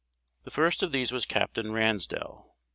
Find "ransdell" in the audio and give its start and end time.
1.63-2.55